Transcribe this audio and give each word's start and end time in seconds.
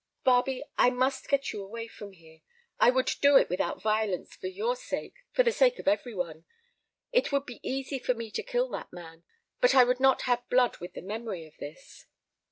"Barbe, 0.23 0.61
I 0.79 0.89
must 0.89 1.29
get 1.29 1.53
you 1.53 1.61
away 1.63 1.87
from 1.87 2.13
here. 2.13 2.41
I 2.79 2.89
would 2.89 3.11
do 3.21 3.37
it 3.37 3.49
without 3.51 3.83
violence 3.83 4.35
for 4.35 4.47
your 4.47 4.75
sake—for 4.75 5.43
the 5.43 5.51
sake 5.51 5.77
of 5.77 5.87
every 5.87 6.15
one. 6.15 6.43
It 7.11 7.31
would 7.31 7.45
be 7.45 7.59
easy 7.61 7.99
for 7.99 8.15
me 8.15 8.31
to 8.31 8.41
kill 8.41 8.67
that 8.69 8.91
man, 8.91 9.23
but 9.59 9.75
I 9.75 9.83
would 9.83 9.99
not 9.99 10.23
have 10.23 10.49
blood 10.49 10.77
with 10.77 10.93
the 10.93 11.03
memory 11.03 11.45
of 11.45 11.55
this." 11.57 12.07